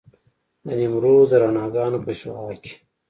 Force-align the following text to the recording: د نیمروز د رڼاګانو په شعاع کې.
د 0.65 0.67
نیمروز 0.79 1.25
د 1.31 1.33
رڼاګانو 1.41 1.97
په 2.05 2.11
شعاع 2.19 2.55
کې. 2.63 2.73